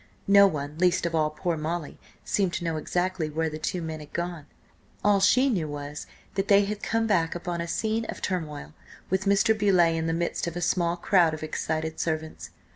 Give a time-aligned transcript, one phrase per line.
[0.27, 3.99] No one, least of all poor Molly, seemed to know exactly where the two men
[3.99, 4.47] had gone.
[5.03, 8.73] All she knew was that they had come back upon a scene of turmoil,
[9.11, 9.55] with Mr.
[9.55, 12.49] Beauleigh in the midst of a small crowd of excited servants.